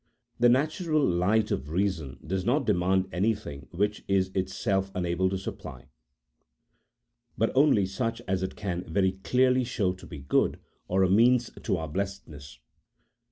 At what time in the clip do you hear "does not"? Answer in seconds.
2.25-2.65